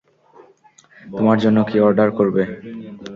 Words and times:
তোমার 1.09 1.37
জন্য 1.43 1.57
কী 1.69 1.77
অর্ডার 1.79 2.09
করবে? 2.17 2.43